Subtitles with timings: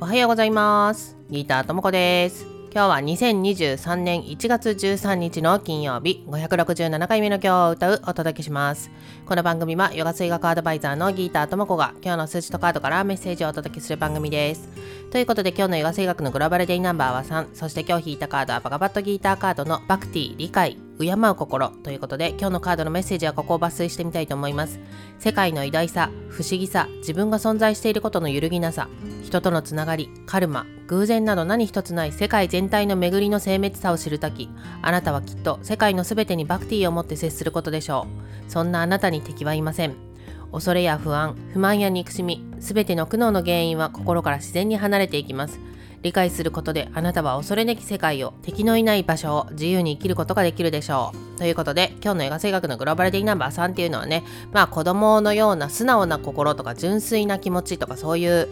[0.00, 1.16] おはようございます。
[1.30, 2.46] ギターともこです。
[2.72, 6.24] 今日は2023年1月13日の金曜日。
[6.28, 8.90] 567回目の今日を歌うお届けします。
[9.24, 14.68] この番組はヨガ水学アドバイザーのギーターともこが今日の数字とカードからメッセージをお届けする番組です。
[15.10, 20.85] ということで今日のヨガ水学のグローバルデイナンバーは3そして今日引いたカードはバカバットギーターカードのバクティ理解。
[20.98, 24.80] 敬う心ということで今日のカードのメッセージはここを抜粋してみたいと思います。
[25.18, 28.88] 世界の偉大さ不思議さ自分が存在していることの揺るぎなさ
[29.22, 34.48] 人とのつながりカルマ偶然など何一つない世界全体の巡りの精密さを知るとき
[34.82, 38.06] あなたはきっと世界の全てにバクティーを持って接することでしょ
[38.48, 38.50] う。
[38.50, 39.94] そんなあなたに敵はいません。
[40.52, 45.58] 恐れや不安不満や憎しみ全ての苦悩の原因は心から自然に離れていきます。
[46.02, 51.38] 理解することであなたは恐れなき世界を敵のいない場所を自由に生きることができるでしょう。
[51.38, 58.48] ということで今日の映画性学のグローバルディナンバー3っていうのはねまあ子供のような素直な心とか純粋な気持ちとかそういう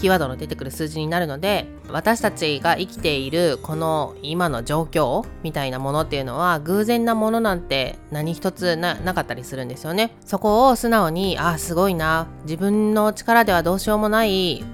[0.00, 10.16] キーワードの出てくる数字になるので私たちが生きているこの今の状況みたいなものっていうのは偶然なものなんて何一つなかったりするんですよね。
[10.24, 12.26] そこを素直にあすごいな。
[12.44, 14.64] 自分の力ではどうしようもない。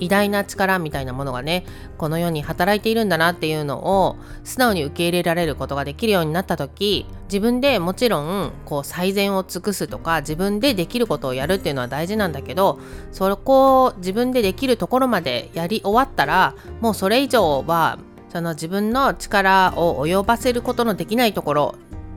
[0.00, 1.64] 偉大な力みたいなものがね
[1.98, 12.78] この世に働いているんだなっていうのを素直に受け入れられることができるようになった時自分でもちろんこう最善を尽くすとか自分でできることをやるっていうのは大事なんだけど
[13.12, 21.74] そこを自分でできるところまでやり終わったらもうそれ以上はその自分の力を及ばせることのできないところ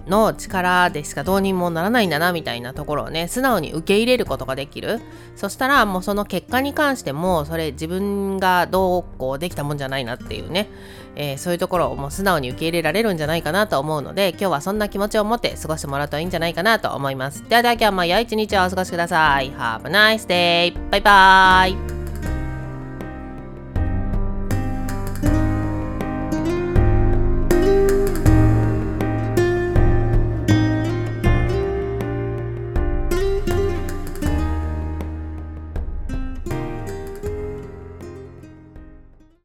[0.09, 4.99] の力でしかどうにもならないんだなみたいなところをね素直に受け入れることができる。
[5.35, 10.67] そしたらもうその結果に関してもそれ自分がどうこうできたもんじゃないなっていうね、
[11.15, 17.47] えー、そういうところをもう素直に受け入れられるんじゃないかなと思うので今日はそんな気持ちを持って過ごしてもらうといいんじゃないかなと思います。
[17.47, 19.51] ではでは今日も良い一日をお過ごしください。
[19.51, 20.89] Have a nice day!
[20.91, 21.98] バイバーイ。